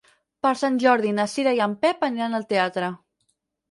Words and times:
Per 0.47 0.53
Sant 0.61 0.79
Jordi 0.85 1.13
na 1.19 1.27
Cira 1.35 1.55
i 1.59 1.63
en 1.69 1.79
Pep 1.87 2.05
aniran 2.11 2.43
al 2.43 2.51
teatre. 2.53 2.95